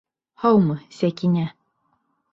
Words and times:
Һаумы, 0.43 0.77
Сәкинә! 1.01 1.47